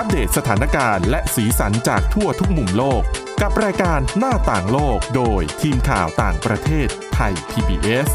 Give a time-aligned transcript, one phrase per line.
[0.00, 3.02] อัปเดตสถานการณ์และสีสันจากทั่วทุกมุมโลก
[3.42, 8.08] กับรายการหน้าต่างโลกโดยทีมข่าวต่างประเทศไทย PBS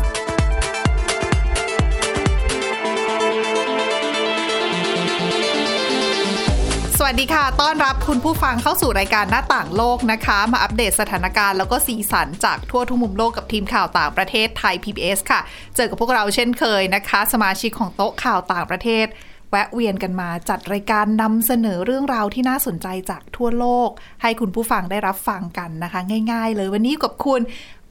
[6.97, 15.42] สวัสดีค่ะ ต้อนรับคุณผู้ฟังเข้าสู่รายการหน้าต่างโลกนะคะ มาอัปเดตสถานการณ์แล้วก็สีสันจากทั่วทุกมุมโลกกับทีมข่าวต่างประเทศไทย PBS ค่ะ
[15.76, 19.08] เจอกับพวกเราเช่นเคยนะคะ สมาชิกของโต๊ะข่าวต่างประเทศ
[19.54, 23.90] แวะเวียนกันมาจัดรายการนำเสนอเรื่องราวที่น่าสนใจจากทั่วโลก
[24.22, 26.00] ให้คุณผู้ฟังได้รับฟังกันนะคะ
[26.32, 27.41] ง่าย ๆ เลยวันนี้อยู่กับคุณ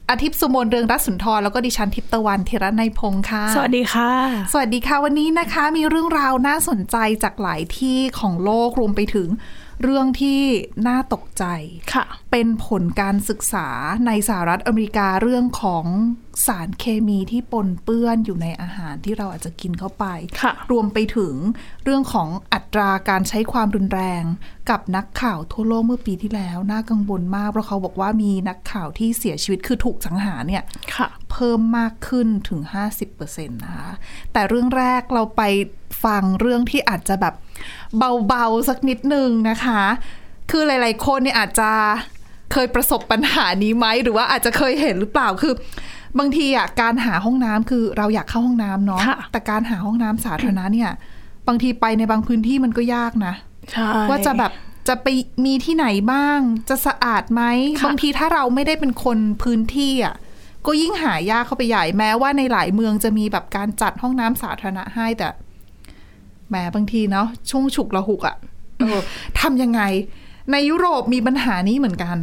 [0.09, 4.11] อาทิตย์สุมนเรืองรัตน์สุนทรแล้วก็ดิฉันทิพย์ตะวันธีรนัยพงค์ค่ะ สวัสดีค่ะ
[4.51, 9.29] สวัสดีค่ะวันนี้นะคะ มีเรื่องราวน่าสนใจจากหลายที่ของโลกรวมไปถึง
[9.83, 10.41] เรื่องที่
[10.87, 11.43] น่าตกใจ
[11.93, 13.67] ค่ะ เป็นผลการศึกษา
[14.07, 15.85] ในสหรัฐอเมริกาเรื่องของ
[16.45, 20.05] สารเคมีที่ปนเปื้อนอยู่ในอาหารที่เราอาจจะกินเข้าไป
[20.41, 21.35] ค่ะรวมไปถึง
[21.83, 24.23] เรื่องของอัตราการใช้ความรุนแรง
[24.69, 30.63] กับนักข่าวทั่วโลกเมื่อปีที่แล้ว น่ากังวลมาก เพราะเขาบอกว่ามีนักข่าวที่เสียชีวิตคือถูกสังหารเนี่ย
[30.95, 32.61] ค่ะเพิ่มมากขึ้นถึง
[33.05, 33.91] 50%นะคะ
[34.33, 35.41] แต่เรื่องแรกเราไป
[36.03, 37.33] ฟังเรื่องที่อาจจะแบบ
[38.27, 39.81] เบาๆสักนิดนึงนะคะ
[40.51, 41.71] คือหลายๆคนเนี่ยอาจจะ
[42.51, 45.53] เคยประสบปัญหานี้ไหมหรือว่าอาจจะเคยเห็นหรือเปล่าคือ
[46.19, 50.91] บางทีอะการหาห้องน้ำคือเราอยากเข้าห้องน้ำเนาะค่ะแต่การหาห้องน้ำสาธารณะเนี่ย
[51.47, 53.33] บางทีไปในบางพื้นที่มันก็ยากนะ
[53.71, 54.51] ใช่ว่าจะแบบ
[54.87, 55.07] จะไป
[55.45, 56.39] มีที่ไหนบ้าง
[56.69, 57.43] จะสะอาดไหม
[57.79, 60.15] ค่ะบางทีถ้าเราไม่ได้เป็นคนพื้นที่อะ
[60.65, 65.27] ก็ยิ่งหายากเข้าไปใหญ่แม้ว่าในหลายเมืองจะมีแบบการจัดห้องน้ำสาธารณะให้แต่
[66.49, 68.35] แหมบางทีเนาะช่วงฉุกละหุกอะ
[68.79, 68.99] เออ
[69.39, 69.81] ทำยังไง
[70.51, 72.17] ในยุโรปมีปัญหานี้เหมือนกัน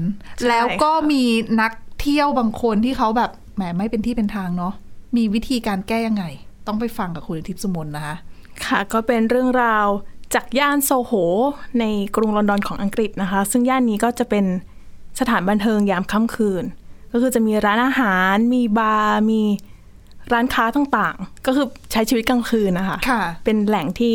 [0.48, 1.22] แล้วก็มี
[1.60, 4.72] นักเที่ยวบางคนที่เขาแบบแหมไม่เป็นที่เป็นทางเนาะ
[5.16, 6.24] มีวิธีการแก้ยังไง
[6.66, 8.16] ต้องไปฟังกับคุณอาทิพย์สมนนะคะ
[8.64, 9.86] ค่ะก็เป็นเรื่องราว
[10.34, 11.12] จากย่านโซโห
[11.80, 11.84] ใน
[12.16, 14.44] กรุงลอนดอนของอังกฤษนะคะ ซึ่งย่านนี้ก็จะเป็น
[15.20, 16.64] สถานบันเทิงยามค่ำคืน
[17.12, 19.42] ก็คือจะมีร้านอาหาร มีบาร์มี
[20.32, 24.14] ร้านค้าต่างๆ ก็คือใช้ชีวิตกลางคืนนะคะค่ะเป็นแหล่งที่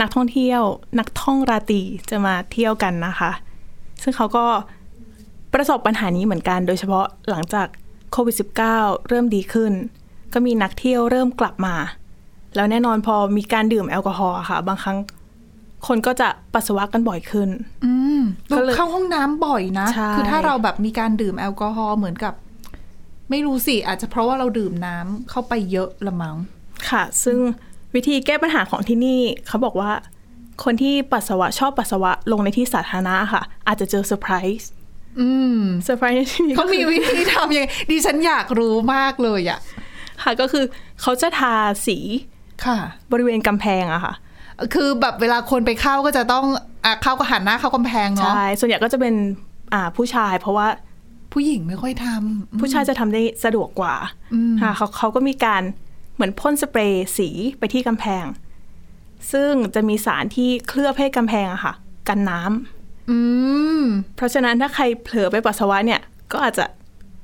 [0.00, 0.62] นักท่องเที่ยว
[0.98, 1.80] นักท่องราตรี
[2.10, 3.30] จะมาเที่ยวกันนะคะ
[4.02, 4.44] ซึ่งเขาก็
[5.54, 7.66] ประสบปัญหานี้เหมือนกัน โดยเฉพาะหลังจาก
[8.18, 8.36] โควิด
[8.72, 9.72] -19 เริ่มดีขึ้น
[10.32, 11.74] ก็มีนักเที่ยวเริ่มกลับมา
[12.56, 14.98] แล้วแน่นอนพอมีการดื่มแอลกอฮอล์อะค่ะ บางครั้ง
[15.86, 17.48] คนก็จะปัสสาวะกันบ่อยขึ้น
[17.84, 22.34] อืมก็เลยเข้าห้องน้ำบ่อยนะใช่คือถ้าเราแบบมีการดื่มแอลกอฮอล์เหมือนกับ
[23.30, 26.36] ไม่รู้สิ อาจจะเพราะว่าเราดื่มน้ำเข้าไปเยอะละมั้ง
[26.88, 27.38] ค่ะ ซึ่ง
[27.94, 29.92] วิธีแก้ปัญหาของที่นี่ เขาบอกว่า
[30.64, 34.68] คนที่ปัสสาวะชอบปัสสาวะลงในที่สาธารณะค่ะ อาจจะเจอเซอร์ไพรส์
[35.20, 39.60] อืมเซอร์ไพรส์ในที่นี้เขาก็มีคือวิธีทำยังไงดิฉันอยากรู้มากเลยอะ
[40.22, 40.64] ค่ะก็คือ
[41.02, 41.54] เขาจะทา
[41.86, 41.98] สี
[42.64, 42.78] ค่ะ
[43.12, 44.14] บริเวณกำแพงอะค่ะ
[44.74, 46.44] คือแบบเวลาคนไปเข้าก็จะต้อง
[46.84, 49.14] อะเข้าก็หันหน้าเข้ากำแพงเนาะใช่ส่วนใหญ่ก็จะเป็น
[49.74, 50.68] อ่าผู้ชาย เพราะว่า
[51.32, 53.94] ผู้หญิงไม่ค่อยทำผู้ชายจะทำได้สะดวกกว่า
[54.62, 55.62] ค่ะเขาเขาก็มีการ
[56.14, 57.28] เหมือนพ่นสเปรย์สี
[57.58, 58.24] ไปที่กำแพง
[59.32, 61.74] ซึ่งจะมีสารที่เคลือบให้กำแพงอะค่ะ
[62.08, 62.75] กันน้ำ
[63.10, 63.18] อื
[63.80, 63.82] ม
[64.16, 66.00] เพราะฉะนั้นถ้าใครเผลอไปปัสสาวะเนี่ย
[66.32, 66.66] ก็อาจจะ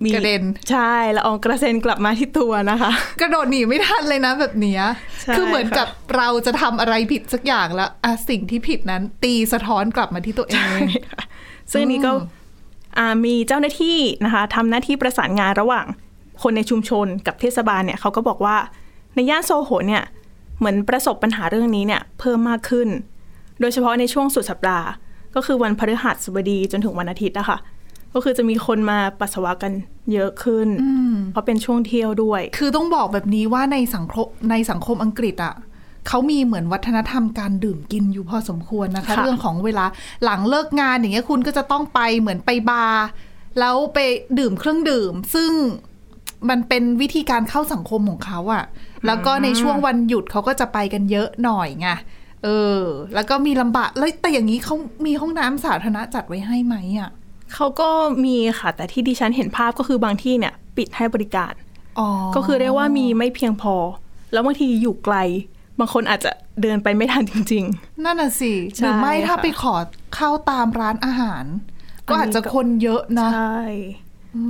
[0.04, 4.82] มีกระเด็นใช่ละอองกระเซ็นกลับมาที่ตัวนะคะ กระโดดหนีไม่ทันเลยนะแบบเนี้ย
[5.22, 10.80] ใช่คือเหมือนค่ะกับเราจะทำอะไรผิดสักอย่างแล้วอะสิ่งที่ผิดนั้น ตีสะท้อนกลับมาที่ตัวเอง
[11.72, 12.12] ซึ่งอันนี้ก็
[12.98, 15.86] อ่ามีเจ้าหน้าที่นะคะทำหน้าที่ประสานงานระหว่าง
[16.42, 18.56] คนในชุมชนกับเทศบาลเนี่ยเขาก็บอกว่า
[19.14, 20.04] ในย่านโซโหเนี่ย
[20.58, 22.88] เหมือนประสบปัญหาเรื่องนี้เนี่ยเพิ่มมากขึ้น
[23.60, 24.86] โดยเฉพาะในช่วงสุดสัปดาห์
[25.34, 27.58] ก็คือวันพฤหัสบดีจนถึงวันอาทิตย์นะคะ
[28.14, 29.72] ก็คือจะมีคนมาปัสสาวะกัน
[30.12, 30.68] เยอะขึ้น
[31.32, 35.54] เพราะเป็นช่วงเที่ยวด้วย คือต้องบอกแบบนี้ว่าในสังคมในสังคมอังกฤษอะ
[36.08, 39.84] เขามีเหมือนวัฒนธรรมการดื่มกินอยู่พอสมควรนะคะค่ะเรื่องของเวลา
[40.24, 43.06] หลังเลิกงานอย่างเงี้ยคุณก็จะต้องไปเหมือนไปบาร์
[43.58, 43.98] แล้วไป
[44.38, 45.50] ดื่มเครื่องดื่ม ซึ่ง
[46.48, 48.64] มันเป็นวิธีการเข้าสังคมของเขาอะ
[49.06, 51.88] แล้วก็ในช่วงวันหยุดเขาก็จะไปกันเยอะหน่อยไง
[52.44, 52.48] เอ
[52.78, 52.82] อ
[53.14, 54.74] แล้วก็มีลำบากแล้วแต่อย่างนี้เขา
[55.06, 57.10] มีห้องน้ำสาธารณะจัดไว้ให้ไหมอะ
[57.54, 57.88] เขาก็
[58.24, 61.52] มีค่ะ แต่ที่ดิฉันเห็นภาพก็คือบางที่เนี่ย ปิดให้บริการ
[61.98, 63.74] อ๋อก็คือเรียกว่ามีไม่เพียงพอ
[64.32, 65.16] แล้วบางทีอยู่ไกล
[65.78, 67.64] บางคนอาจจะเดินไปไม่ทันจริง
[68.04, 69.74] นั่นน่ะสิใช่หรือไม่ถ้าค่ะไปขอ
[70.14, 71.44] เข้าตามร้านอาหาร
[72.08, 73.60] ก็อาจจะคนเยอะๆนะใช่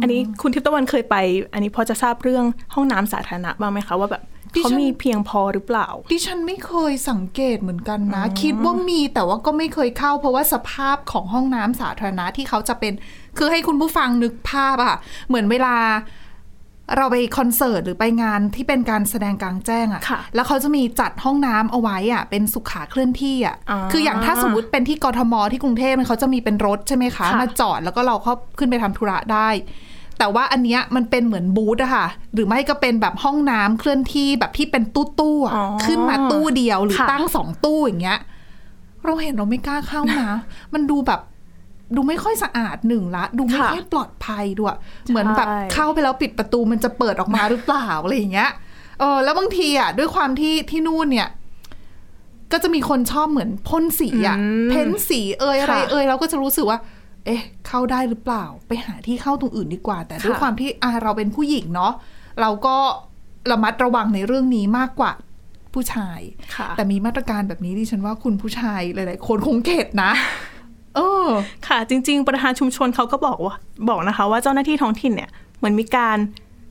[0.03, 1.17] อันนี้คุณทิพย์ตะวันเคยไป
[1.53, 12.93] อันนี้พอจะทราบเรื่องห้องน้ำสาธารณะบ้างไหมคะว่าแบบดิฉัน เขามีเพียงพอหรือเปล่า ดิฉันไม่เคยสังเกตเหมือนกันนะ คิดว่ามีแต่ว่าก็ไม่เคยเข้า เพราะว่าสภาพของห้องน้ำสาธารณะที่เขาจะเป็น
[13.38, 14.96] คือให้คุณผู้ฟังนึกภาพอะ
[15.28, 15.76] เหมือนเวลา
[16.96, 29.49] เราไปคอนเสิร์ตหรือไปงานที่เป็นการแสดงกลางแจ้งอะค่ะแล้วเขาจะมีจัดห้องน้ำเอาไว้อะเป็นสุขาเคลื่อนที่อะอ๋อคืออย่างถ้าสมมติเป็นที่กทมที่กรุงเทพมันเขาจะมีเป็นรถใช่ไหมคะค่ะมาจอดแล้วก็เราเข้าขึ้นไปทำธุระได้
[30.19, 38.19] แต่ว่าอันเนี้ยมันเป็นเหมือนบูธอะค่ะ หรือไม่ก็เป็นแบบห้องน้ำเคลื่อนที่แบบที่เป็นตู้ตู้ๆอะอ๋อขึ้นมาตู้เดียวหรือค่ะตั้งสองตู้อย่างเงี้ย
[39.05, 40.31] เราเห็นเราไม่กล้าเข้านะ
[40.75, 41.20] มันดูแบบ
[41.97, 44.76] ดูไม่ค่อยสะอาดหนึ่งละ ดูไม่ค่ะค่อยปลอดภัยด้วย
[45.09, 48.50] เหมือนแบบใช่เข้าไปแล้วปิดประตูมันจะเปิดออกมาหรือเปล่าอะไรอย่างเงี้ย
[49.00, 51.29] เออแล้วบางทีอะด้วยความที่ที่นู่นเนี่ย
[52.53, 56.79] ก็จะมีคนชอบเหมือนพ่นสีอะอืมเพ้นสีเอยอะไรค่ะเอยเราก็จะรู้สึกว่า
[57.27, 61.93] เอ๊ะ เข้าได้หรือเปล่า ไปหาที่เข้าตรงอื่นดีกว่า แต่ด้วยค่ะความที่อะเราเป็นผู้หญิงเนาะ
[62.41, 62.77] เราก็
[63.51, 65.13] ระมัดระวังในเรื่องนี้มากกว่า
[65.75, 66.21] ผู้ชาย
[66.57, 70.13] ค่ะแต่มีมาตรการแบบนี้ดิฉันว่าคุณผู้ชายหลาย ๆ คนคงเข็ดนะ
[70.97, 71.29] เออ
[71.69, 73.55] ค่ะ จริง ๆ ประธานชุมชนเขาก็บอกว่า
[73.89, 76.19] บอกนะคะ ว่าเจ้าหน้าที่ท้องถิ่นเนี่ยเหมือนมีการ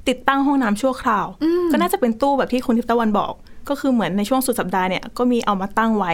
[0.07, 1.27] ติดตั้งห้องน้ำชั่วคราว
[1.71, 3.33] ก็น่าจะเป็นตู้แบบที่คุณทิพย์ตะวันบอก
[3.69, 6.13] ก็คือเหมือนในช่วงสุดสัปดาห์เนี่ยก็มีเอามาตั้งไว้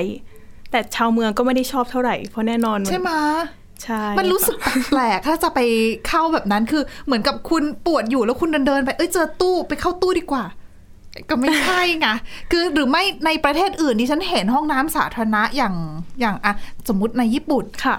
[0.71, 3.11] แต่ชาวเมืองก็ไม่ได้ชอบเท่าไหร่เพราะแน่นอนนใช่ไหม
[3.83, 4.55] ใช่มันรู้สึก
[4.89, 5.59] แปลกๆถ้าจะไป
[6.07, 10.45] เข้าแบบนั้นคือเหมือนกับคุณปวดอยู่แล้วคุณเดินเดินๆไปเอ้ยเจอตู้ไปเข้าตู้ดีกว่า
[11.29, 12.07] ก็ไม่ใช่ไง
[12.51, 15.75] คือหรือไม่ในประเทศอื่นที่ฉันเห็นห้องน้ำสาธารณะอย่าง
[16.19, 16.53] อย่างอะ
[16.89, 17.97] สมมติในญี่ปุ่นค่ะ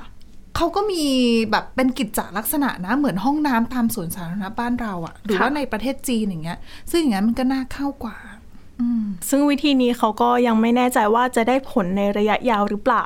[0.57, 1.05] เขาก็มี
[1.51, 6.59] แบบเป็นกิจจลักษณะนะ เหมือนห้องน้ำตามสวนสาธารณะบ้านเราอะหรือค่ะว่าในประเทศจีนอย่างเงี้ย
[6.91, 8.17] ซึ่งอย่างนั้นมันก็น่าเข้ากว่า
[8.81, 13.05] อืมซึ่งวิธีนี้เขาก็ยังไม่แน่ใจว่าจะได้ผลในระยะยาวหรือเปล่า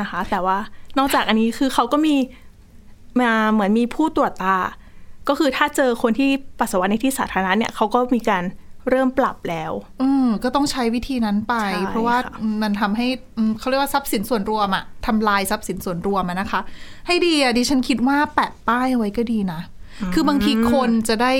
[0.00, 0.58] นะคะ แต่ว่า
[0.98, 2.14] นอกจากอันนี้คือเขาก็มี
[3.20, 4.56] มาเหมือนมีผู้ตรวจตา
[5.28, 8.44] ก็คือถ้าเจอคนที่ปัสสาวะในที่สาธารณะเนี่ยเขาก็มีการ
[8.90, 9.72] เริ่มปรับแล้ว
[10.02, 13.06] อืมก็ต้องใช้วิธีนั้นไปใช่เพราะว่าค่ะมันทำให้
[13.36, 16.60] อืมเขาเรียกว่าทรัพย์สินส่วนรวมอะทำลายทรัพย์สินส่วนรวมอะนะคะ
[17.06, 19.60] ให้ดีอะดิฉันคิดว่าแปะป้ายเอาไว้ก็ดีนะ
[20.14, 21.32] คือบางทีคนจะได้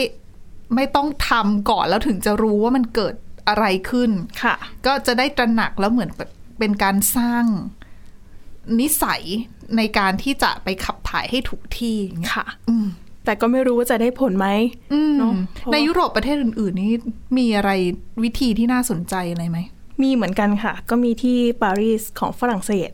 [0.75, 3.15] ไม่ต้องทำก่อนแล้วถึงจะรู้ว่ามันเกิด
[3.49, 4.11] อะไรขึ้น
[4.43, 4.55] ค่ะ
[4.87, 7.45] ก็จะได้ตระหนักแล้วเหมือนแบบเป็นการสร้าง
[8.81, 9.23] นิสัย
[9.77, 12.87] ในการที่จะไปขับถ่ายให้ถูกที่อย่างเงี้ยค่ะอืม
[13.25, 14.49] แต่ก็ไม่รู้ว่าจะได้ผลไหม
[14.93, 16.93] อืมเนอะเพราะว่าในยุโรปประเทศอื่น ๆ นี่
[17.39, 17.71] มีอะไร
[18.23, 19.59] วิธีที่น่าสนใจอะไรไหม
[20.03, 22.91] มีเหมือนกันค่ะ ก็มีที่ปารีสของฝรั่งเศส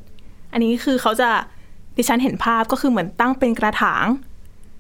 [0.53, 1.31] อันนี้คือเขาจะ
[1.97, 4.07] ดิฉันเห็นภาพก็คือเหมือนตั้งเป็นกระถาง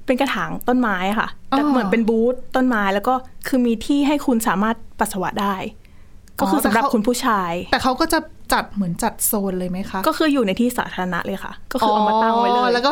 [0.06, 3.14] เป็นกระถางต้นไม้ค่ะแต่อ๋อเหมือนเป็นบูธต้นไม้แล้วก็
[3.48, 5.54] คือมีที่ให้คุณสามารถปัสสาวะได้
[6.40, 8.18] ก็คือสำหรับคุณผู้ชาย แต่เขาก็จะ
[8.52, 12.90] จัดเหมือนจัดโซนเลยไหมคะ ก็คืออยู่ในที่สาธารณะเลยค่ะ ก็คือเอามาตั้งไว้เลยแล้วก็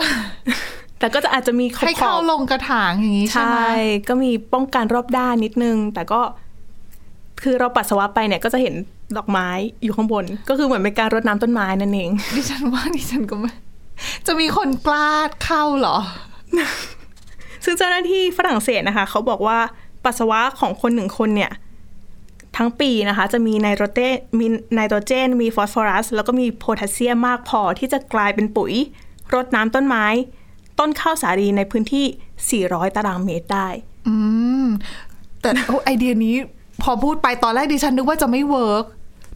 [0.99, 3.59] แต่ก็จะอาจจะมีขอบให้เข้าลงกระถางอย่างนี้ใช่ใช่ไหม
[4.09, 6.21] ก็มีป้องกันรอบด้านนิดนึง แต่ก็
[7.43, 8.75] คือเราปัสสาวะไปเนี่ยก็จะเห็น
[9.17, 9.49] ดอกไม้
[9.85, 13.53] อยู่ข้างบน ก็คือเหมือนเป็นการรดน้ำต้นไม้นั่นเอง ดิฉันว่าดิฉันก็ไม่
[14.27, 15.11] จะมีคนกล้า
[15.45, 15.97] เข้าเหรอ
[17.65, 19.59] ซึ่งเจ้าหน้าที่ฝรั่งเศสนะคะ เขาบอกว่า
[20.05, 21.51] ปัสสาวะของคนหนึ่งคนเนี่ย
[22.57, 28.73] ทั้งปีนะคะ จะมีไนโตรเจนมีไนโตรเจน มีฟอสฟอรัส แล้วก็มีโพแทสเซียมมากพอที่จะกลายเป็นปุ๋ย
[29.35, 30.07] รดน้ำต้นไม้
[30.79, 33.69] ต้นข้าวสาลีในพื้นที่ 400 ตารางเมตรได้
[34.09, 34.15] อื
[34.65, 34.67] ม
[35.41, 38.85] แต่โอ้ไอเดียนี้พอพูดไปตอนแรกดิฉันนึกว่าจะไม่ work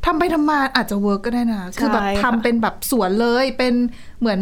[0.05, 3.75] ทำไปทำมาอาจจะ work ก็ได้นะ คือแบบใช่ค่ะทำเป็นแบบสวนเลย เป็น
[4.21, 4.41] เหมือน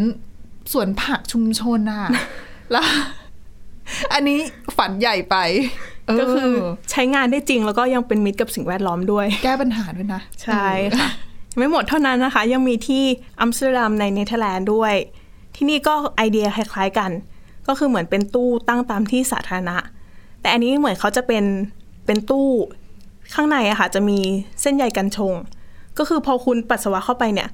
[0.72, 2.08] สวนผักชุมชนอะ
[2.70, 2.84] แล้ว
[4.12, 4.38] อันนี้
[4.76, 6.50] ฝันใหญ่ไป ก็คือ
[6.90, 10.68] ใช้งานได้จริงแล้วก็ยังเป็นมิตรกับสิ่งแวดล้อมด้วย แก้ปัญหาด้วยนะ ใช่
[10.98, 11.08] ค่ะ
[11.56, 13.04] ไม่หมดเท่านั้นนะคะ ยังมีที่
[13.40, 14.94] อัมสเตอร์ดัมในเนเธอร์แลนด์ด้วย
[15.56, 17.10] ที่นี่ก็ไอเดียคล้ายๆกัน
[17.68, 19.76] ก็คือเหมือนเป็นตู้ตั้งตามที่สาธารณะ
[20.40, 21.44] แต่อันนี้เหมือนเขาจะเป็น
[22.06, 22.48] เป็นตู้
[23.34, 24.18] ข้างในอะค่ะจะมี
[24.62, 25.34] เส้นใยกัญชง
[25.98, 27.48] ก็คือพอคุณปัสสาวะเข้าไปเนี่ย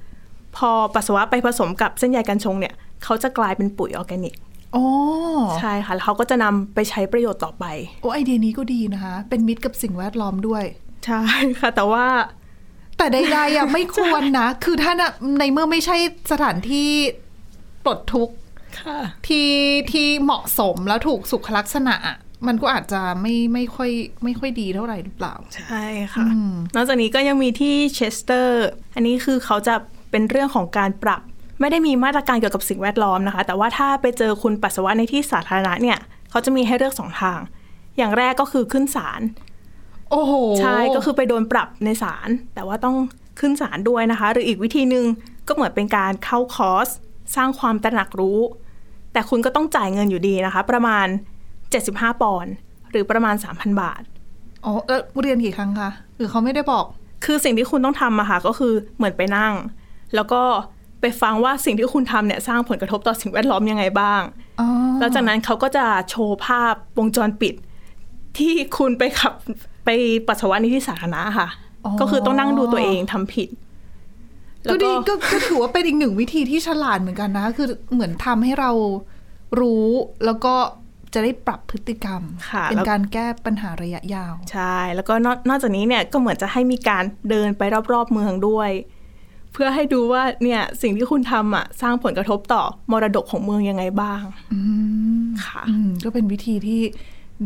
[0.57, 2.75] พอปัสสาวะไปผสมกับเส้นใยกัญชงเนี่ย
[3.05, 4.48] เขาจะกลายเป็นปุ๋ยออร์แกนิกอ๋อ
[5.59, 7.65] ใช่ค่ะแล้วเขาก็จะนำไปใช้ประโยชน์ต่อไป
[8.01, 10.65] โอ้ไอเดียนี้ก็ดีนะคะ เป็นมิตรกับสิ่งแวดล้อมด้วย
[11.07, 11.23] ใช่
[11.61, 12.07] ค่ะ แต่ว่า
[12.99, 15.97] แต่ใดๆอะไม่ควรนะ คือถ้าน่ะในเมื่อไม่ใช่
[16.33, 16.89] สถานที่
[17.85, 18.35] ปลดทุกข์
[18.81, 18.99] ค่ะ
[19.29, 19.51] ที่
[19.93, 23.91] ที่เหมาะสมแล้วถูกสุขลักษณะอะมันก็อาจจะไม่ไม่ค่อย
[24.25, 25.85] ไม่ค่อยดีเท่าไหร่หรือเปล่า ใช่
[26.15, 26.27] ค่ะ
[26.75, 29.75] นอกจากนี้ก็ยังมีที่เชสเตอร์ อันนี้คือเขาจะ
[30.11, 31.23] เป็นเรื่องของการปรับ
[31.61, 35.99] ไม่ได้มีมาตรการเกี่ยวกับสิ่งแวดล้อมนะคะ แต่ว่าถ้าไปเจอคุณปัสสาวะในที่สาธารณะเนี่ย
[36.31, 37.41] เขาจะมีให้เลือกสองทาง
[37.99, 39.21] อย่างแรกก็คือขึ้นศาล
[40.11, 42.97] โอ้โหใช่ก็คือไปโดนปรับในศาลแต่ว่าต้อง
[43.41, 45.05] ขึ้นศาลด้วยนะคะ หรืออีกวิธีหนึ่ง
[45.47, 46.89] ก็เหมือนเป็นการเข้าคอร์ส
[47.37, 48.41] สร้างความตระหนักรู้
[49.13, 51.07] แต่คุณก็ต้องจ่ายเงินอยู่ดีนะคะ ประมาณ
[51.65, 52.53] 75 ปอนด์
[52.91, 54.03] หรือประมาณ 3,000 บาท
[54.65, 56.85] อ๋อแล้วเรียนกี่ครั้งคะหรือเขาไม่ได้บอก
[57.25, 59.53] คือสิ่งที่คุณต้องทำอะค่ะก็คือเหมือนไปนั่ง
[60.15, 60.43] แล้วก็
[61.01, 64.23] ไปฟังว่าสิ่งที่คุณทำเนี่ยสร้างผลกระทบต่อสิ่งแวดล้อมยังไงบ้าง
[64.61, 64.69] อ๋อ
[65.01, 67.55] แล้วจากนั้นเขาก็จะโชว์ภาพวงจรปิด
[68.39, 69.33] ที่คุณไปขับ
[69.85, 69.89] ไป
[70.29, 71.49] ปัสสาวะในที่สาธารณะค่ะ
[71.85, 73.49] อ๋อก็คือต้องนั่งดูตัวเองทำผิด
[74.71, 78.71] ก็ดีก็ก็ถือว่าเป็นอีกหนึ่งวิธีที่ฉลาดเหมือนกันนะ คือเหมือนทำให้เรา
[79.61, 79.87] รู้
[80.25, 80.55] แล้วก็
[81.15, 87.63] จะได้ปรับพฤติกรรมค่ะเป็นแล้วการแก้ปัญหาระยะยาว ใช่ แล้วก็นอกนอกจากนี้เนี่ยก็เหมือนจะให้มีการเดินไป
[87.93, 94.23] รอบๆเมืองด้วยเพื่อให้ดูว่าเนี่ยสิ่งที่คุณทำอะสร้างผลกระทบต่อมรดกของเมืองยังไงบ้าง
[95.45, 96.81] ค่ะอืมก็เป็นวิธีที่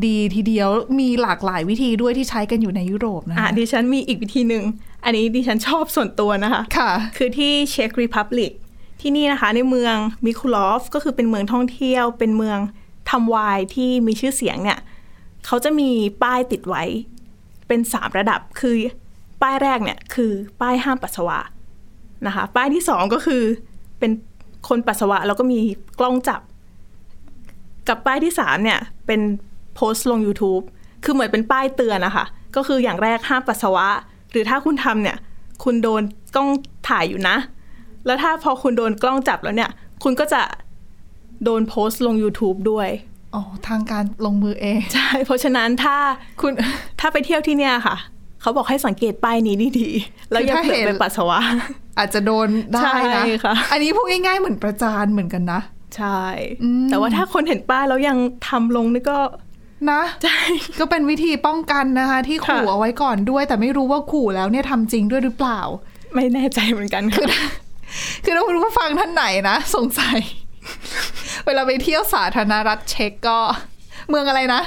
[0.05, 0.69] ดีทีเดียว
[1.01, 4.65] มีหลากหลายวิธีด้วยที่ใช้กันอยู่ในยุโรปนะอะคะดิฉันมีอีกวิธีหนึ่ง
[5.05, 8.53] อันนี้ดิฉันชอบส่วนตัวนะคะค่ะ คือที่เช็กรีพับลิก
[9.01, 9.95] ที่นี่นะคะ ในเมือง
[10.27, 12.59] มิคูลอฟก็คือเป็นเมืองท่องเที่ยว เป็นเมือง
[13.11, 14.79] ทำไวน์ที่มีชื่อเสียงเนี่ย
[15.47, 15.91] เขาจะมี
[16.23, 16.85] ป้ายติดไว้
[17.69, 18.77] เป็นสามระดับคือ
[19.43, 21.39] ป้ายแรกเนี่ยคือป้ายห้ามปัสสาวะ
[22.27, 23.43] นะคะ ป้ายที่สองก็คือ
[23.99, 24.11] เป็น
[24.69, 25.61] คนปัสสาวะแล้วก็มี
[25.99, 26.41] กล้องจับ
[27.89, 29.21] กับป้ายที่สามเนี่ย เป็น
[29.75, 30.65] โพสต์ลง YouTube
[31.05, 32.25] คือเหมือนเป็นป้ายเตือนนะคะ
[32.57, 33.87] ก็คืออย่างแรกห้ามปัสสาวะ
[34.31, 35.17] หรือถ้าคุณทำเนี่ย
[35.65, 36.03] คุณโดน
[36.35, 36.49] กล้อง
[36.89, 37.37] ถ่ายอยู่นะ
[38.07, 39.71] แล้วถ้าพอคุณโดนกล้องจับแล้วเนี่ย
[40.03, 40.43] คุณก็จะ
[41.45, 42.89] โดนโพสต์ลง YouTube ด้วย
[43.35, 45.97] อ๋อทางการลงมือเอง ใช่ เพราะฉะนั้นถ้า
[46.41, 46.53] คุณ
[47.01, 47.97] ถ้าไปเที่ยวที่เนี่ยค่ะ
[48.43, 51.41] เขาบอกให้สังเกตป้ายนี้ดีๆแล้วอย่าคือถ้าเผลอเห็นไปปัสสาวะ
[51.99, 55.61] อาจจะโดนได้ใช่นะค่ะอันนี้พูดง่ายๆเหมือนประจานเหมือนกันนะ
[55.97, 56.25] ใช่
[56.91, 58.19] แต่ว่าถ้าคนเห็นป้ายแล้วยัง
[58.49, 59.19] ทำลงนี่ก็
[59.91, 60.39] นะใช่
[60.81, 65.61] ก็เป็นวิธีป้องกันนะคะ ที่ขู่ค่ะเอาไว้ก่อนด้วย แต่ไม่รู้ว่าขู่แล้วเนี่ยทำจริงด้วยหรือเปล่า
[66.15, 67.27] ไม่แน่ใจเหมือนกันค่ะ
[68.25, 70.21] คือถ้าคุณผู้ฟังท่านไหนนะสงสัย
[71.47, 73.39] เวลาไปเที่ยวสาธารณรัฐเช็กก็
[74.09, 74.61] เมืองอะไรนะ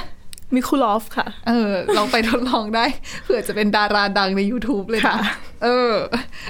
[0.54, 2.84] มิคูลอฟค่ะ เออ ลองไปทดลองได้
[3.24, 5.34] เผื่อจะเป็นดาราดังใน YouTube เลยค่ะนะ
[5.64, 5.92] เออ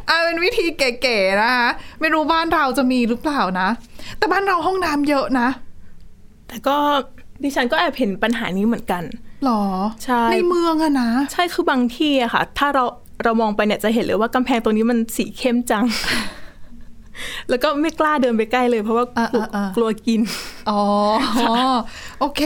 [0.09, 1.69] อะเป็นวิธีเก๋ๆนะคะ
[2.01, 3.69] ไม่รู้บ้านเราจะมีหรือเปล่านะ
[4.19, 5.49] แต่บ้านเราห้องน้ำเยอะนะ
[6.49, 6.77] แต่ก็
[7.43, 9.03] ดิฉันก็แอบเห็นปัญหานี้เหมือนกัน
[9.45, 9.63] หรอ
[10.05, 12.85] ใช่ ในเมืองอะนะ ใช่คือบางที่อะค่ะ ถ้าเรา
[13.25, 15.85] เรามองไปเนี่ยจะเห็นเลยว่ากำแพงตรงนี้มันสีเข้มจัง
[17.49, 20.21] แล้วก็ไม่กล้าเดินไปใกล้เลยเพราะว่ากลัวอ่าอ่าอ่ากลัวกิน
[20.71, 20.83] อ๋อ
[22.21, 22.43] โอเค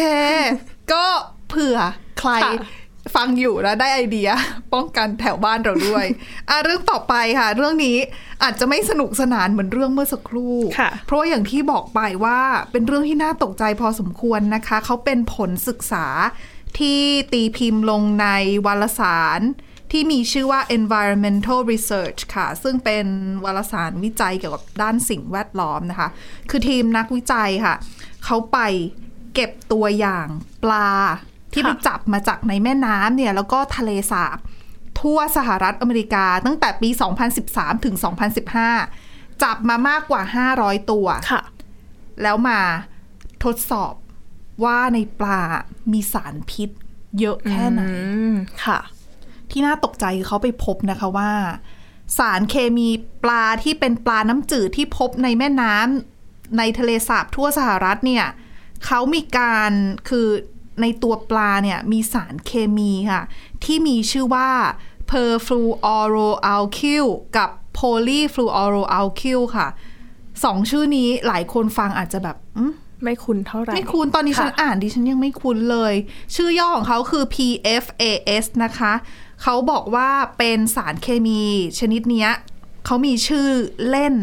[0.93, 1.05] ก็
[1.51, 1.77] เผื่อ
[2.21, 2.53] ใครค่ะ
[3.17, 4.31] ฟังอยู่แล้วได้ไอเดีย
[4.75, 6.07] ป้องกันแถวบ้านเราด้วย
[6.49, 7.97] อะเรื่องต่อไปค่ะ เรื่องนี้
[8.43, 12.41] อาจจะไม่สนุกสนานเหมือนเรื่องเมื่อสักครู่ค่ะเพราะว่าอย่างที่บอกไปว่า
[12.73, 16.07] เป็นเรื่องที่น่าตกใจพอสมควรนะคะ เขาเป็นผลศึกษา
[16.79, 17.01] ที่
[17.33, 18.27] ตีพิมพ์ลงใน
[18.67, 19.41] วารสาร
[19.93, 23.07] ที่มีชื่อว่า environmental research ค่ะ ซึ่งเป็น
[23.45, 26.09] วารสารวิจัยเกี่ยวกับด้านสิ่งแวดล้อมนะคะ
[26.51, 27.75] คือทีมนักวิจัยค่ะ
[28.25, 28.59] เขาไป
[29.35, 30.27] เก็บตัวอย่าง
[30.65, 30.91] ปลา
[31.53, 34.39] ที่ไปค่ะจับมาจากในแม่น้ำเนี่ยแล้วก็ทะเลสาบ
[35.01, 36.89] ทั่วสหรัฐอเมริกาตั้งแต่ปี
[37.37, 37.95] 2013 ถึง
[38.69, 40.23] 2015 จับมามากกว่า
[40.57, 41.43] 500 ตัวค่ะ
[42.23, 42.61] แล้วมา
[43.45, 43.95] ทดสอบ
[44.65, 45.41] ว่าในปลา
[45.93, 46.71] มีสารพิษ
[47.21, 48.79] เยอะแค่ไหนอืมค่ะ
[49.51, 51.33] ที่น่าตกใจคือเขาไปพบนะคะว่า
[52.19, 52.89] สารเคมี
[53.25, 58.25] ปลาที่เป็นปลาน้ำจืดที่พบในแม่น้ำในทะเลสาบทั่วสหรัฐเนี่ย
[58.87, 59.71] เขามีการ
[60.09, 60.29] คือ
[60.81, 63.23] ในตัวปลาเนี่ยมีสารเคมีค่ะ
[63.65, 64.49] ที่มีชื่อว่า
[65.11, 69.69] perfluoroalkyl กับ polyfluoroalkyl ค่ะ
[70.45, 72.73] สองชื่อนี้หลายคนฟังอาจจะแบบอืม
[73.05, 75.95] ไม่คุ้นเท่าไหร่ ไม่คุ้น ตอนนี้ฉันค่ะอ่านดิฉันยังไม่คุ้นเลย
[76.35, 78.93] ชื่อย่อของเขาคือ PFAS นะคะ
[79.43, 81.43] เขาบอกว่าเป็นสารเคมี
[81.79, 82.31] ชนิดเนี้ย
[82.87, 83.49] เขามีชื่อ
[83.91, 84.15] เล่น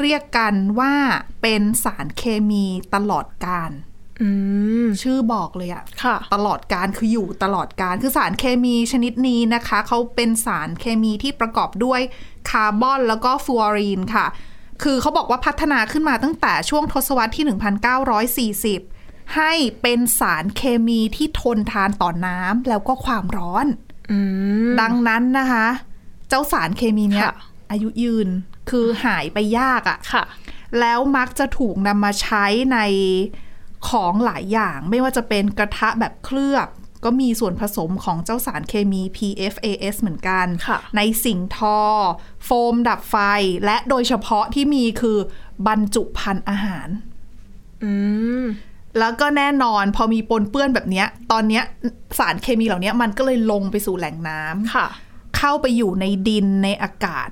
[0.00, 0.94] เรียกกันว่า
[1.42, 2.64] เป็นสารเคมี
[2.94, 3.95] ตลอดกาลอืม
[5.02, 12.00] ชื่อบอกเลยอะค่ะตลอดกาลคืออยู่ตลอดกาลคือสารเคมีชนิดนี้นะคะ เขาเป็นสารเคมีที่ประกอบด้วย
[12.50, 14.26] คาร์บอนแล้วก็ฟลูออรีนค่ะ
[14.82, 17.44] คือเขาบอกว่าพัฒนาขึ้นมาตั้งแต่ช่วงทศวรรษที่
[18.78, 23.66] 1940 ให้เป็นสารเคมีที่ทนทานต่อน้ำแล้วก็ความร้อน
[24.10, 24.18] อื
[24.68, 25.66] มดังนั้นนะคะ
[26.28, 27.34] เจ้าสารเคมีเนี้ยค่ะ
[27.70, 28.28] อายุยืน
[28.70, 30.24] คือหายไปยากอะค่ะ
[30.80, 32.78] แล้วมักจะถูกนำมาใช้ใน
[33.88, 36.68] ของหลายอย่างไม่ว่าจะเป็นกระทะแบบเคลือบ
[37.04, 41.78] ก็มีส่วนผสมของเจ้าสารเคมี PFAS เหมือนกันค่ะในสิ่งทอ
[42.44, 43.16] โฟมดับไฟ
[43.64, 45.18] และโดยเฉพาะที่มีคือ
[45.66, 46.88] บรรจุภัณฑ์อาหาร
[47.84, 47.92] อื
[48.42, 48.44] ม
[48.98, 51.64] แล้วก็แน่นอนพอมีปนเปื้อนแบบเนี้ยตอนเนี้ย
[52.18, 54.86] สารเคมีเหล่านี้มันก็เลยลงไปสู่แหล่งน้ำค่ะ
[55.36, 57.28] เข้าไปอยู่ในดินในอากาศ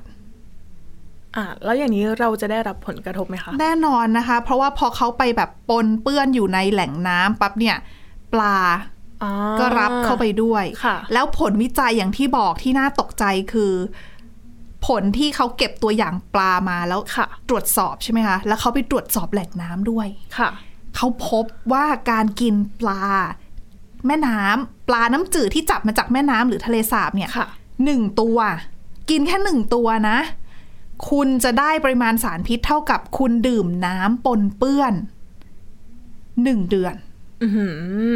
[1.37, 7.77] อ่าแล้วอย่างนี้เราจะได้รับผลกระทบไหมคะ แน่นอนนะคะ เพราะว่าพอเขาไปแบบปนเปื้อนอยู่ในแหล่งน้ำปั๊บเนี่ย
[8.33, 8.59] ปลา
[9.23, 13.73] อ่าก็รับเข้าไปด้วยค่ะแล้วผลวิจัยอย่างที่บอกที่น่าตกใจคือ
[14.87, 20.51] ผลที่เขาเก็บตัวอย่างปลามาแล้วค่ะตรวจสอบใช่ไหมคะแล้วเขาไปตรวจสอบแหล่งน้ำด้วยค่ะ
[20.97, 23.03] เขาพบว่าการกินปลา
[24.07, 27.47] แม่น้ำปลาน้ำจืดที่จับมาจากแม่น้ำหรือทะเลสาบเนี่ยค่ะ
[27.85, 28.39] หนึ่งตัว
[29.11, 30.19] กินแค่หนึ่งตัวนะ
[31.11, 34.95] คุณจะได้ปริมาณสารพิษเท่ากับคุณดื่มน้ำปนเปื้อน
[36.43, 36.95] หนึ่งเดือน
[37.43, 37.67] อือหื
[38.13, 38.15] อ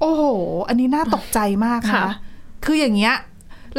[0.00, 0.22] โอ้โห
[0.68, 2.08] อันนี้น่าตกใจมากนะค่ะ
[2.64, 3.14] คืออย่างเงี้ย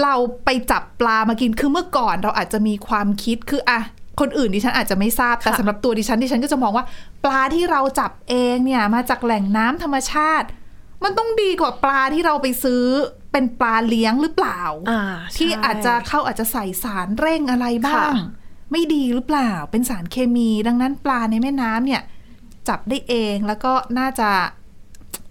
[0.02, 0.14] เรา
[0.46, 3.80] ไปจับปลามากิน คือเมื่อก่อนเราอาจจะมีความคิด คืออะ
[4.20, 6.86] คนอื่นดิฉันอาจจะไม่ทราบ แต่สำหรับตัวดิฉันดิฉันก็จะมองว่า
[7.24, 10.48] ปลาที่เราจับเองเนี่ย มาจากแหล่งน้ำธรรมชาติ
[11.04, 12.84] มันต้องดีกว่าปลาที่เราไปซื้อ
[13.32, 15.02] เป็นปลาเลี้ยงหรือเปล่าอ่า
[15.38, 18.10] ที่ใช่อาจจะเข้าอาจจะใส่สารเร่งอะไรบ้างค่ะ
[18.72, 22.02] ไม่ดีหรือเปล่า เป็นสารเคมี ดังนั้นปลาในแม่น้ำเนี่ย
[22.68, 24.30] จับได้เองแล้วก็น่าจะ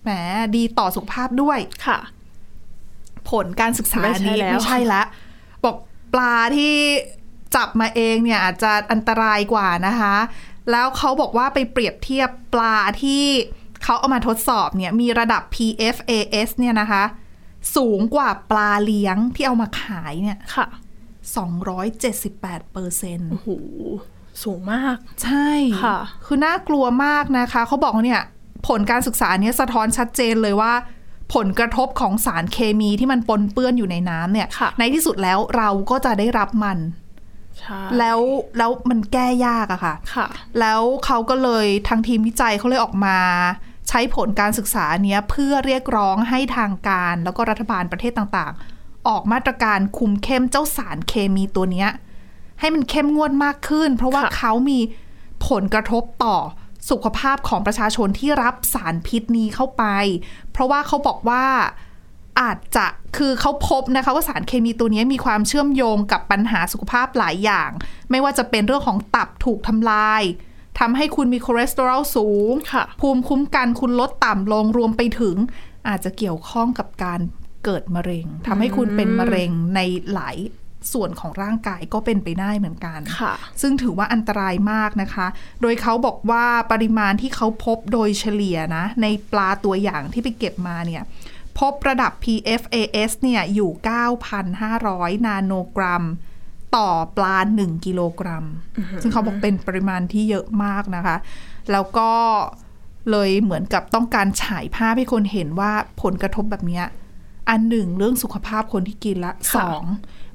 [0.02, 0.10] แหม
[0.56, 1.98] ดีต่อสุขภาพด้วยค่ะ
[3.30, 5.02] ผลการศึกษาไม่ใช่นี้แล้วไม่ใช่ละ
[5.64, 5.76] บอก
[6.14, 6.74] ปลาที่
[7.56, 10.16] จับมาเองเนี่ยอาจจะอันตรายกว่านะคะ
[10.70, 13.24] แล้วเขาบอกว่าไปเปรียบเทียบปลาที่
[13.84, 17.04] เขาเอามาทดสอบเนี่ยมีระดับ PFAS เนี่ยนะคะ
[17.76, 20.66] สูงกว่าปลาเลี้ยงที่เอามาขายเนี่ยค่ะ
[21.48, 23.48] 278เปอร์เซ็นต์โอ้โห
[24.44, 25.50] สูงมาก ใช่
[25.84, 28.22] ค่ะ คือน่ากลัวมากนะคะ เขาบอกว่าเนี่ย
[28.68, 30.72] ผลการศึกษาเนี้ยสะท้อนชัดเจนเลยว่า
[31.34, 36.78] ผลกระทบของสารเคมีที่มันปนเปื้อนอยู่ในน้ำเนี่ยค่ะในที่สุดแล้วเราก็จะได้รับมัน
[37.58, 38.20] ใช่แล้ว
[38.58, 40.26] แล้วมันแก้ยากอะค่ะค่ะ
[41.04, 43.18] เขาก็เลยทางทีมวิจัยเขาเลยออกมา
[43.88, 51.90] ใช้ผลการศึกษาเนี้ยเพื่อเรียกร้องให้ทางการ แล้วก็รัฐบาลประเทศต่างๆ ออกมาตรการคุมเข้มเจ้าสารเคมีตัวเนี้ย
[52.60, 54.78] ให้มันเข้มงวดมากขึ้น เพราะว่าค่ะเขามี
[55.48, 56.36] ผลกระทบต่อ
[56.90, 59.84] สุขภาพของประชาชนที่รับสารพิษนี้เข้าไป
[60.52, 61.44] เพราะว่าเขาบอกว่า
[62.40, 67.70] อาจจะคือเขาพบนะคะว่าสารเคมีตัวนี้มีความเชื่อมโยงกับปัญหาสุขภาพหลายอย่าง
[68.10, 70.22] ไม่ว่าจะเป็นเรื่องของตับถูกทำลาย
[70.80, 75.36] ทำให้คุณมีคอเลสเตอรอลสูงค่ะภูมิคุ้มกันคุณลดต่ำลงรวมไปถึง
[75.88, 77.20] อาจจะเกี่ยวข้องกับการ
[77.64, 79.80] เกิดมะเร็งทำให้คุณเป็นมะเร็งใน
[80.14, 80.36] หลาย
[80.92, 85.26] ส่วนของร่างกายก็เป็นไปได้เหมือนกันค่ะซึ่งถือว่าอันตรายมากนะคะ
[85.62, 91.02] โดยเขาบอกว่าปริมาณที่เขาพบโดยเฉลี่ยนะ ในปลาตัวอย่างที่ไปเก็บมาเนี่ย
[91.58, 93.70] พบระดับ PFAS เนี่ยอยู่
[94.48, 96.04] 9,500 นาโนกรัม
[96.76, 98.44] ต่อปลา 1 กิโลกรัม
[99.02, 101.16] ซึ่งเขาบอกเป็นปริมาณที่เยอะมากนะคะ
[101.72, 102.10] แล้วก็
[103.10, 106.84] เลยเหมือนกับต้องการฉายภาพให้คนเห็นว่าผลกระทบแบบเนี้ย
[107.50, 109.82] อันหนึ่งเรื่องสุขภาพคนที่กินละค่ะสอง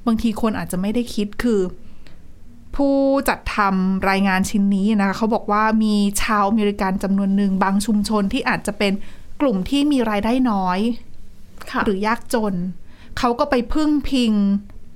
[0.06, 1.60] บางทีคนอาจจะไม่ได้คิดคือ
[2.76, 2.96] ผู้
[3.28, 8.92] จัดทำรายงานชิ้นนี้นะคะเขาบอกว่ามีชาวอเมริกันจำนวนหนึ่งบางชุมชนที่อาจจะเป็น
[9.40, 10.78] กลุ่มที่มีรายได้น้อย
[11.70, 12.54] ค่ะหรือยากจน
[13.18, 14.32] เขาก็ไปพึ่งพิง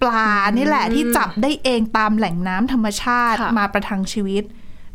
[0.02, 4.42] ปลานี่แหละที่จับได้เองตามแหล่งน้ำธรรมชาติค่ะมาประทังชีวิต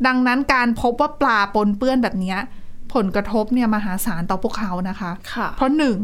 [0.06, 2.40] ดังนั้นการพบว่าปลาปนเปื้อนแบบเนี้ย
[2.94, 5.98] ผลกระทบเนี่ยมหาศาลต่อพวกเขานะคะค่ะเพราะหนึ่ง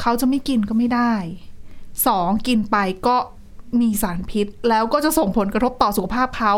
[0.00, 1.14] เขาจะไม่กินก็ไม่ได้
[2.06, 3.16] สองกินไปก็
[3.80, 6.52] มีสารพิษ แล้วก็จะส่งผลกระทบต่อสุขภาพเขา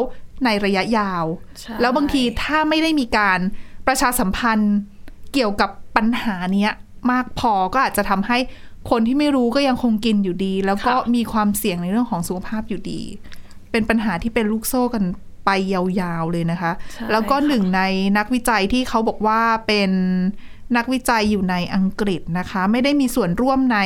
[0.45, 1.25] ในระยะยาว
[1.61, 3.41] ใช่แล้วบางทีถ้าไม่ได้มีการ
[3.87, 4.77] ประชาสัมพันธ์
[5.33, 6.73] เกี่ยวกับปัญหาเนี้ย
[7.11, 8.39] มากพอก็อาจจะทำให้
[8.91, 13.01] คนที่ไม่รู้ก็ยังคงกินอยู่ดี แล้วก็ค่ะมีความเสี่ยงในเรื่องของสุขภาพอยู่ดี
[13.71, 15.05] เป็นปัญหาที่เป็นลูกโซ่กัน
[15.45, 17.83] ไปยาวๆเลยนะคะใช่แล้วก็ค่ะหนึ่งใน
[18.19, 19.91] นักวิจัยที่เขาบอกว่าเป็น
[20.77, 23.79] นักวิจัยอยู่ในอังกฤษนะคะ ไม่ได้มีส่วนร่วมใน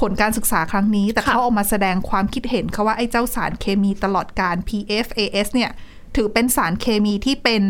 [0.00, 5.70] ผลการศึกษาครั้งนี้ แต่ค่ะเขาออกมาแสดงความคิดเห็นเขาว่าไอ้เจ้าสารเคมีตลอดการ PFAS เนี่ย
[6.16, 7.62] ถือเป็นสารเคมีที่เป็น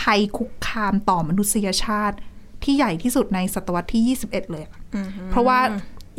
[0.00, 2.16] ภัยคุกคามต่อมนุษยชาติ
[2.64, 4.72] ที่ใหญ่ที่สุดในศตวรรษที่ 21 เลยอะ
[5.30, 5.58] เพราะว่า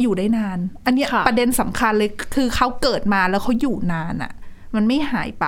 [0.01, 4.33] อยู่ได้นาน อันเนี้ยค่ะประเด็นสำคัญเลยคือเขาเกิดมาแล้วเขาอยู่นานอะ
[4.75, 5.47] มันไม่หายไป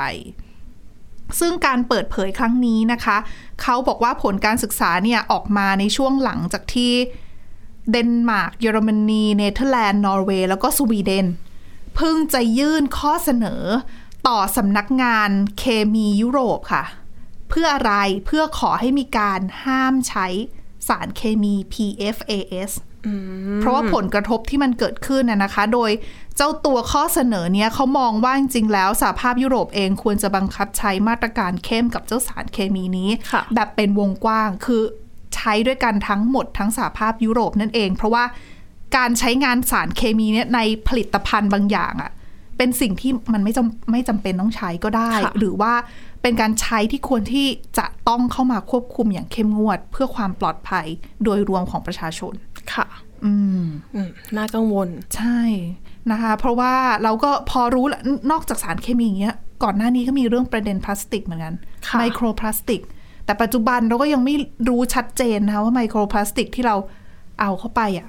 [1.39, 3.17] ซึ่งการเปิดเผยครั้งนี้นะคะ
[3.61, 6.93] เขาบอกว่าผลการศึกษาเนี่ยออกมาในช่วงหลังจากที่
[7.91, 11.27] เดนมาร์กเยอรมนีเนเธอร์แลนด์นอร์เวย์แล้วก็สวีเดน
[11.95, 13.63] เพิ่งจะยื่นข้อเสนอ
[14.27, 16.83] ต่อสำนักงานเคมียุโรปค่ะ
[17.49, 17.93] เพื่ออะไร
[18.25, 20.27] เพื่อขอให้มีการห้ามใช้
[20.87, 22.71] สารเคมี PFAS
[23.59, 25.91] เพราะว่าผลกระทบที่มันเกิดขึ้นน่ะนะคะ โดย
[26.37, 34.81] เจ้าตัวข้อเสนอเนี้ยเขามองว่าจริงๆแล้วสหภาพยุโรปเองควรจะบังคับใช้มาตรการเข้มกับเจ้าสารเคมีนี้ค่ะแบบเป็นวงกว้างคือ
[35.35, 38.23] ใช้ด้วยกันทั้งหมดทั้งสหภาพยุโรปนั่นเอง เพราะว่า
[38.97, 42.11] การใช้งานสารเคมีเนี่ยในผลิตภัณฑ์บางอย่างอะ
[42.57, 45.73] เป็นสิ่งที่มันไม่จำไม่จำเป็นต้องใช้ก็ได้ค่ะหรือว่า
[46.23, 50.85] เป็นการใช้ที่ควรที่จะต้องเข้ามาควบคุมอย่างเข้มงวด เพื่อความปลอดภัย
[51.23, 52.33] โดยรวมของประชาชน
[52.73, 52.87] ค่ะ
[53.25, 53.63] อืม
[53.95, 55.39] อืมน่ากังวล ใช่
[56.11, 61.53] นะคะ เพราะว่าเราก็พอรู้แล้วนอกจากสารเคมีอย่างเงี้ย ก่อนหน้านี้ก็มีเรื่องประเด็นพลาสติกเหมือนกัน
[61.87, 62.81] ค่ะไมโครพลาสติก
[63.25, 64.35] แต่ปัจจุบันเราก็ยังไม่
[64.69, 66.75] รู้ชัดเจนนะคะว่าไมโครพลาสติกที่เรา
[67.41, 68.07] เอาเข้าไปอะ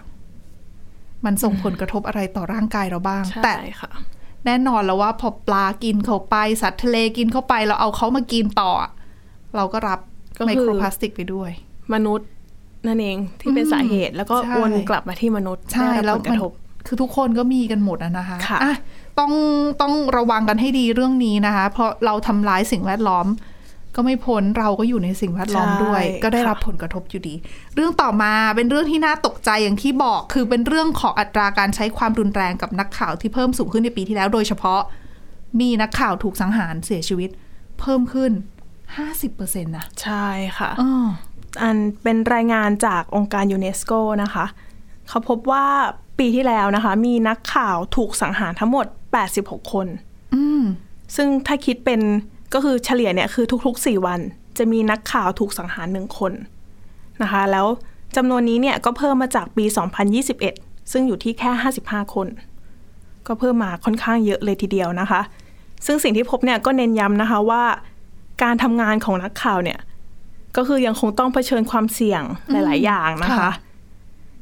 [1.24, 3.90] มันส่งผลกระทบอะไรต่อร่างกายเราบ้างใช่แต่ค่ะ
[4.46, 8.70] แน่นอนแล้วว่าพอปลากินเข้าไปสัตว์ทะเลกินเข้าไปเราเอาเขามากินต่อ
[9.56, 10.00] เราก็รับ
[10.38, 11.50] ก็คือไมโครพลาสติกไปด้วย
[11.94, 12.28] มนุษย์
[12.86, 16.52] นั่นเองที่เป็นสาเหตุแล้วก็ใช่วนกลับมาที่มนุษย์ใช่ได้แล้รับวผลกมันระทบ
[16.86, 18.70] คือทุกคนก็มีกันหมดอะนะคะค่ะอ่
[19.18, 19.32] ต้อง
[19.80, 23.26] ต้องระวังกันให้ดีเรื่องนี้นะคะ เพราะเราทำร้ายสิ่งแวดล้อม
[23.96, 27.34] ก็ไม่พ้นเราก็อยู่ในสิ่งแวดล้อมด้วย ก็ได้รับผลกระทบอยู่ดี
[27.74, 34.80] เรื่องต่อมาเป็นเรื่องที่น่าตกใจอย่างที่บอก คือเป็นเรื่องของอัตราการใช้ความรุนแรงกับนักข่าวที่เพิ่มสูงขึ้นในปีที่แล้ว โดยเฉพาะ
[35.60, 37.30] มีนักข่าวถูกสังหารเสียชีวิต
[37.80, 38.32] เพิ่มขึ้น
[39.02, 40.26] 50%นะใช่
[40.58, 41.06] ค่ะอ้อ
[41.62, 44.44] อันเป็นรายงานจากองค์การยูเนสโกนะคะ
[45.08, 45.66] เขาพบว่า
[46.18, 48.86] ปีที่แล้วนะคะ มีนักข่าวถูกสังหารทั้งหมด
[49.28, 49.86] 86 คน
[50.34, 50.62] อืม
[51.16, 52.00] ซึ่งถ้าคิดเป็น
[52.54, 54.20] ก็คือเฉลี่ยเนี่ยคือทุกๆ 4 วัน
[54.58, 56.32] จะมีนักข่าวถูกสังหารหนึ่งคน
[57.22, 57.66] นะคะ แล้ว
[58.16, 59.64] จำนวนนี้เนี่ยก็เพิ่มมาจากปี
[60.28, 61.50] 2021 ซึ่งอยู่ที่แค่
[61.82, 62.28] 55 คน
[63.26, 65.20] ก็เพิ่มมาค่อนข้างเยอะเลยทีเดียวนะคะ
[65.86, 67.64] ซึ่งสิ่งที่พบเนี่ยก็เน้นย้ำนะคะว่า
[68.42, 69.78] การทำงานของนักข่าวเนี่ย
[70.56, 73.52] ก็คือยังคงต้องเผชิญความเสี่ยงหลาย ๆ อย่างนะคะค่ะ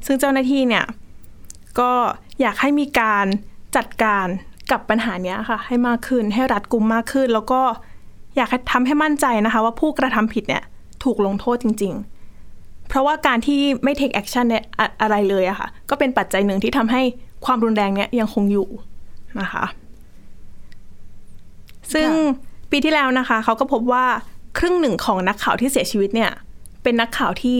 [0.05, 0.85] ซึ่งเจ้าหน้าที่เนี่ย
[1.79, 1.91] ก็
[2.41, 3.25] อยากให้มีการ
[3.75, 4.27] จัดการ
[4.71, 7.61] กับปัญหาเนี้ยค่ะ ให้มากขึ้นให้รัดกุมมากขึ้น แล้วก็
[8.35, 10.63] อยากให้ทำให้มั่นใจนะคะ ว่าผู้กระทำผิดเนี่ย
[11.03, 11.93] ถูกลงโทษจริง
[12.41, 17.01] ๆ เพราะว่าการที่ไม่ take action เนี่ยอะอะไรเลยอะค่ะ ก็เป็นปัจจัยหนึ่งที่ทำให้
[17.45, 18.67] ความรุนแรงเนี่ยยังคงอยู่
[19.41, 19.65] นะคะ
[21.93, 22.09] ซึ่ง
[22.71, 24.05] ปีที่แล้วนะคะ เขาก็พบว่า
[24.57, 26.31] ครึ่งหนึ่งของนักข่าวที่เสียชีวิตเนี่ย
[26.83, 27.57] เป็นนักข่าวที่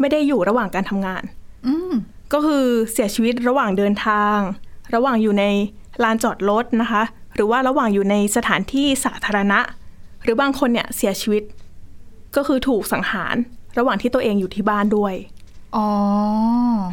[0.00, 1.22] ไม่ได้อยู่ระหว่างการทำงาน
[1.66, 1.92] อืม
[2.32, 4.36] ก็คือเสียชีวิตระหว่างเดินทาง
[4.94, 5.44] ระหว่างอยู่ใน
[6.02, 7.02] ลานจอดรถนะคะ
[7.34, 9.60] หรือว่าระหว่างอยู่ในสถานที่สาธารณะ
[10.24, 11.42] หรือบางคนเนี่ยเสียชีวิต
[12.36, 13.36] ก็คือถูกสังหาร
[13.78, 15.14] ระหว่างที่ตัวเองอยู่ที่บ้านด้วย
[15.76, 15.88] อ๋อ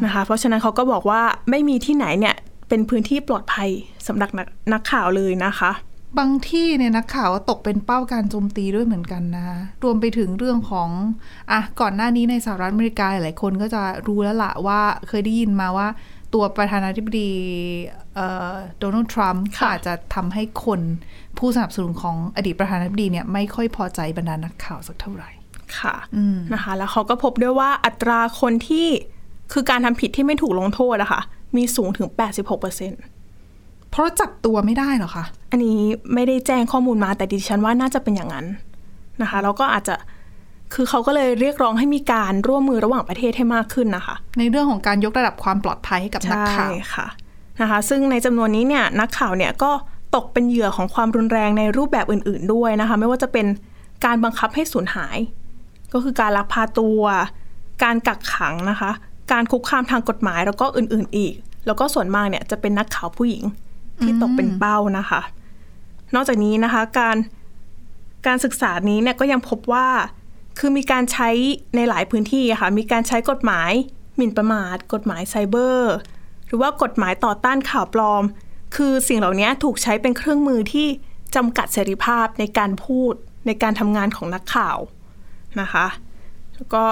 [0.05, 2.35] นะคะ เพราะฉะนั้นเขาก็บอกว่าไม่มีที่ไหนเนี่ย
[2.69, 3.69] เป็นพื้นที่ปลอดภัย
[4.07, 5.71] สำหรับนักนักข่าวเลยนะคะ
[6.19, 9.47] บางที่เนี่ยนักข่าวก็ตกเป็นเป้าการโจมตีด้วยเหมือนกันนะ
[9.83, 10.89] รวมไปถึงเรื่องของ
[11.51, 15.87] อะก่อนหน้านี้ในสหรัฐอเมริกาหลายคนก็จะรู้แล้วละว่าเคยได้ยินมาว่า
[16.33, 17.31] ตัวประธานาธิบดี
[18.79, 20.81] โดนัลด์ทรัมป์ค่ะอาจจะทำให้คน
[21.37, 25.29] ผู้สนับสนุนของอดีตประธานาธิบดีเนี่ยไม่ค่อยพอใจบรรดานักข่าวสักเท่าไหร่
[25.79, 28.87] ค่ะอืมนะคะ แล้วเขาก็พบด้วยว่าอัตราคนที่
[29.53, 31.21] คือการทำผิดที่ไม่ถูกลงโทษอะค่ะ
[31.55, 35.79] มีสูงถึง 86%เเพราะจับตัวไม่ได้เหรอคะ อันนี้
[36.13, 38.45] ไม่ได้แจ้งข้อมูลมาแต่ดิฉันว่าน่าจะเป็นอย่างนั้น
[39.21, 39.95] นะคะ แล้วก็อาจจะ
[40.73, 47.07] คือเขาก็เลยเรียกร้องให้มีการร่วมมือระหว่างประเทศให้มากขึ้นนะคะ ในเรื่องของการยกระดับความปลอดภัยให้กับนักข่าวใช่ค่ะ
[47.61, 49.71] นะคะ ซึ่งในจำนวนนี้เนี่ยนักข่าวเนี่ยก็
[50.15, 53.45] ตกเป็นเหยื่อของความรุนแรงในรูปแบบอื่น ๆ ด้วยนะคะ ไม่ว่าจะเป็น
[54.05, 55.17] การบังคับให้สูญหาย
[55.93, 57.01] ก็คือการลักพาตัว
[57.83, 58.91] การกักขังนะคะ
[59.31, 61.33] การคุกคามทางกฎหมายแล้วก็อื่น ๆ อีก
[61.65, 63.43] แล้วก็ส่วนมากเนี่ยจะเป็นนักข่าวผู้หญิง
[64.01, 65.21] ที่ตกเป็นเป้านะคะ
[66.15, 67.17] นอกจากนี้นะคะ การ
[68.27, 69.87] การศึกษานี้เนี่ยก็ยังพบว่า
[70.59, 71.29] คือมีการใช้
[71.75, 73.71] ในหลายพื้นที่ค่ะ มีการใช้กฎหมาย
[74.15, 75.93] หมิ่นประมาท กฎหมายไซเบอร์
[76.47, 78.23] หรือว่ากฎหมายต่อต้านข่าวปลอม
[78.75, 80.87] คือสิ่งเหล่านี้ถูกใช้เป็นเครื่องมือที่
[81.35, 83.13] จำกัดเสรีภาพในการพูด
[83.47, 84.77] ในการทำงานของนักข่าว
[85.61, 85.85] นะคะ
[86.55, 86.83] แล้วก็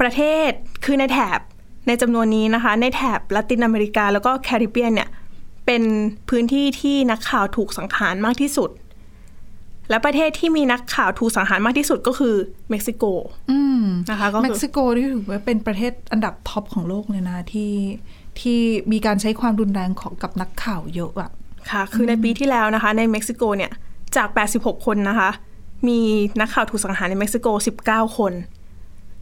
[0.00, 0.50] ประเทศ
[0.84, 1.40] คือในแถบ
[1.86, 5.08] ในจำนวนนี้นะคะ ในแถบละตินอเมริกาแล้วก็แคริบเบียนเนี่ย
[5.66, 5.82] เป็น
[6.28, 8.70] พื้นที่ที่นักข่าวถูกสังหารมากที่สุด
[9.90, 12.34] และประเทศที่มีนักข่าวถูกสังหารมากที่สุดก็คือ
[12.70, 13.04] เม็กซิโก
[13.50, 17.72] อืมนะคะก็คือเม็กซิโกนี่ถือว่าเป็นประเทศอันดับ top ของโลกเลยนะที่
[18.40, 18.60] ที่
[18.92, 21.30] มีการใช้ความรุนแรงของกับนักข่าวเยอะอะ
[21.70, 23.72] ค่ะ คือในปีที่แล้วนะคะ ในเม็กซิโกเนี่ย
[24.16, 25.30] จาก 86 คนนะคะ
[25.88, 26.00] มี
[26.40, 27.46] นักข่าวถูกสังหารในเม็กซิโก
[27.86, 28.32] 19 คน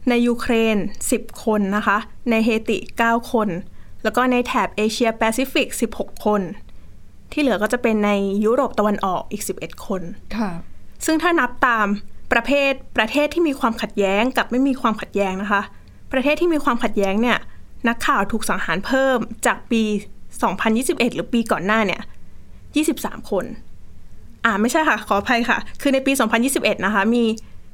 [0.09, 0.77] ในยูเครน
[1.11, 1.97] 10 คนนะคะ
[2.29, 3.49] ในเฮติ 9 คน
[4.03, 6.41] แล้วก็ในแถบเอเชียแปซิฟิก 16 คน
[7.33, 8.11] ที่เหลือก็จะเป็นใน
[8.45, 10.01] ยุโรปตะวันออกอีก 11 คน
[10.37, 10.51] ค่ะ
[11.05, 11.87] ซึ่งถ้านับตาม
[12.33, 15.61] ประเภทประเทศที่มีความขัดแย้งกับไม่มีความขัดแย้งนะคะ
[16.13, 17.37] ประเทศที่มีความขัดแย้งเนี่ย
[17.87, 19.83] นักข่าวถูกสังหารเพิ่มจากปี
[20.49, 22.01] 2021 หรือปีก่อนหน้าเนี่ย
[22.65, 23.45] 23 คน
[24.45, 26.11] อ่าไม่ใช่ค่ะ ขออภัยค่ะ คือในปี
[26.49, 27.23] 2021 นะคะ มี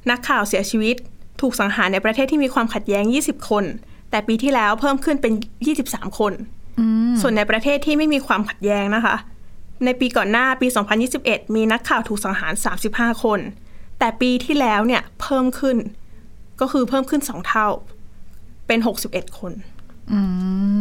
[0.09, 0.95] นักข่าวเสียชีวิต
[1.41, 3.63] ถูกสังหารในประเทศที่มีความขัดแย้ง 20 คน
[4.09, 5.33] แต่ปีที่แล้วเพิ่มขึ้นเป็น
[5.75, 6.33] 23 คน
[7.21, 9.15] ส่วนในประเทศที่ไม่มีความขัดแย้งนะคะ
[9.85, 10.67] ในปีก่อนหน้าปี
[11.11, 12.53] 2021 มีนักข่าวถูกสังหาร
[12.87, 13.39] 35 คน
[13.99, 15.77] แต่ปีที่แล้วเนี่ยเพิ่มขึ้น
[16.61, 17.67] ก็คือเพิ่มขึ้น2เท่า
[18.67, 19.53] เป็น 61 คน
[20.11, 20.19] อื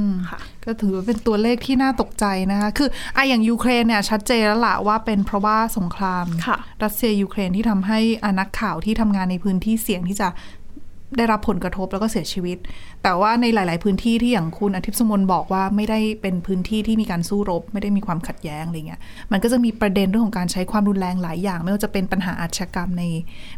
[0.09, 10.29] มค่ะก็ถือว่าเป็นตัวเลขที่น่าตกใจนะคะ คืออะอย่างยูเครนเนี่ยชัดเจนแล้วล่ะว่าเป็นเพราะว่าสงครามค่ะรัสเซียยูเครนที่ทำให้อะนักข่าวที่ทำงานในพื้นที่เสี่ยงที่จะ
[11.17, 12.59] ได้รับผลกระทบแล้วก็เสียชีวิต
[13.03, 19.01] แต่ว่าในหลาย ๆ พื้นที่ที่อย่างคุณอาทิตย์สมนบอกว่าไม่ได้เป็นพื้นที่ที่มีการสู้รบ ไม่ได้มีความขัดแย้งอะไรเงี้ย
[19.33, 23.05] มันก็จะมีประเด็นเรื่องของการใช้ความรุนแรงหลายอย่าง ไม่ว่าจะเป็นปัญหาอาชญากรรมใน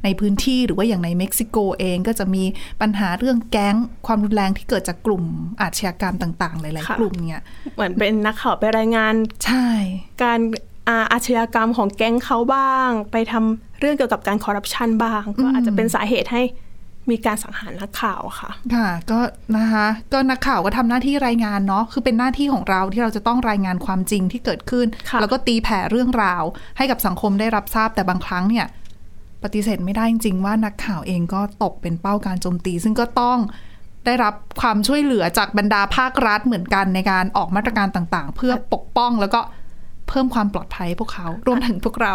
[0.04, 2.44] ในพื้นที่หรือว่าอย่างในเม็กซิโกเองก็จะมี
[2.80, 5.24] ปัญหาเรื่องแก๊งความรุนแรงที่เกิดจากกลุ่ม
[5.62, 7.42] อาชญากรรมต่าง ๆ หลายค่ะๆกลุ่มเนี่ย
[7.74, 9.68] เหมือนเป็นนักข่าวไปรายงานใช่
[10.22, 10.40] การ
[10.88, 16.42] อาอาชญากรรมของแก๊งเขาบ้าง ไปทำเรื่องเกี่ยวกับการคอร์รัปชันบ้าง ก็อาจจะเป็นสาเหตุให้
[17.12, 19.20] มีการสังหารนักข่าวค่ะ ค่ะ ก็
[19.56, 26.42] นะคะก็นักข่าวก็ทำหน้าที่รายงานเนาะคือเป็นหน้าที่ของเราที่เราจะต้องรายงานความจริงที่เกิดขึ้นค่ะแล้วก็ตีแผ่เรื่องราว
[26.76, 28.66] ให้กับสังคมได้รับทราบแต่บางครั้งเนี่ย
[29.42, 33.38] ปฏิเสธไม่ได้จริง ๆ ว่านักข่าวเองก็ตกเป็นเป้าการโจมตี ซึ่งก็ต้อง
[34.06, 39.40] ได้รับความช่วยเหลือจากบรรดาภาครัฐเหมือนกันในการออกมาตรการต่างๆ เพื่อปกป้องแล้วก็
[40.10, 42.14] เพิ่มความปลอดภัยให้พวกเขา รวมถึงพวกเรา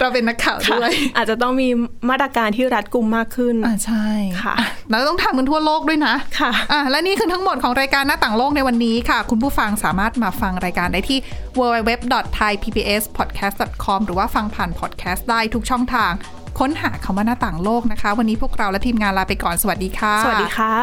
[0.00, 1.68] เราเป็นนักข่าวด้วย อาจจะต้องมี
[2.10, 4.06] มาตรการที่รัดกุมมากขึ้นอ่าใช่
[4.42, 11.18] ค่ะอ่แล้วต้องทำกันทั่วโลกด้วยนะค่ะอะและนี่คือทั้งหมดของรายการหน้าต่างโลกในวันนี้ค่ะ คุณผู้ฟังสามารถมาฟังรายการได้ที่
[11.58, 16.12] www.thaipbspodcast.com หรือว่าฟังผ่านพอดแคสต์ได้ทุกช่องทาง
[16.58, 20.74] ค้นหาคำว่าหน้าต่างโลกนะคะ วันนี้พวกเราและทีมงานลาไปก่อนสวัสดีค่ะ สวัสดีค่ะ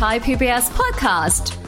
[0.00, 1.67] Thai PBS podcast.